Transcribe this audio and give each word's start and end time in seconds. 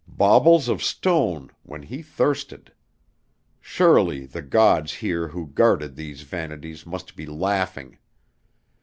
Baubles 0.07 0.67
of 0.67 0.81
stone 0.81 1.51
when 1.61 1.83
he 1.83 2.01
thirsted! 2.01 2.71
Surely 3.59 4.25
the 4.25 4.41
gods 4.41 4.95
here 4.95 5.27
who 5.27 5.45
guarded 5.49 5.95
these 5.95 6.23
vanities 6.23 6.87
must 6.87 7.15
be 7.15 7.27
laughing. 7.27 7.99